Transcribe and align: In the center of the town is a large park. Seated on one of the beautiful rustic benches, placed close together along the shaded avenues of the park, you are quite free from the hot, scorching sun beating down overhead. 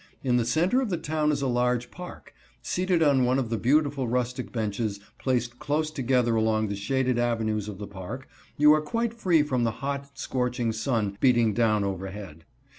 In 0.23 0.37
the 0.37 0.45
center 0.45 0.81
of 0.81 0.89
the 0.89 0.97
town 0.97 1.31
is 1.31 1.43
a 1.43 1.47
large 1.47 1.91
park. 1.91 2.33
Seated 2.63 3.03
on 3.03 3.23
one 3.23 3.37
of 3.37 3.51
the 3.51 3.57
beautiful 3.59 4.07
rustic 4.07 4.51
benches, 4.51 4.99
placed 5.19 5.59
close 5.59 5.91
together 5.91 6.33
along 6.33 6.69
the 6.69 6.75
shaded 6.75 7.19
avenues 7.19 7.67
of 7.67 7.77
the 7.77 7.85
park, 7.85 8.27
you 8.57 8.73
are 8.73 8.81
quite 8.81 9.13
free 9.13 9.43
from 9.43 9.63
the 9.63 9.69
hot, 9.85 10.17
scorching 10.17 10.71
sun 10.71 11.19
beating 11.19 11.53
down 11.53 11.83
overhead. 11.83 12.45